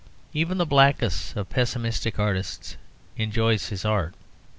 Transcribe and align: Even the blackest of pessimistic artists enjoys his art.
Even 0.33 0.57
the 0.57 0.65
blackest 0.65 1.35
of 1.37 1.51
pessimistic 1.51 2.17
artists 2.17 2.75
enjoys 3.17 3.67
his 3.69 3.85
art. 3.85 4.15